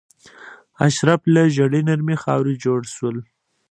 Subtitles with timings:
[0.85, 3.17] اشراف له ژیړې نرمې خاورې جوړ شول.